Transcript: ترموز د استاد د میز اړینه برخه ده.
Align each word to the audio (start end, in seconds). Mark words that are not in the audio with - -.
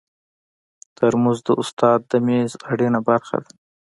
ترموز 0.95 1.39
د 1.45 1.49
استاد 1.61 1.99
د 2.11 2.13
میز 2.25 2.51
اړینه 2.71 2.99
برخه 3.09 3.37
ده. 3.43 3.51